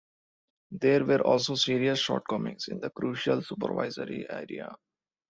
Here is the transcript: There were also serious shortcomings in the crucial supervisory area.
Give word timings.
There 0.71 1.05
were 1.05 1.21
also 1.21 1.53
serious 1.53 1.99
shortcomings 1.99 2.69
in 2.69 2.79
the 2.79 2.89
crucial 2.89 3.43
supervisory 3.43 4.27
area. 4.27 4.73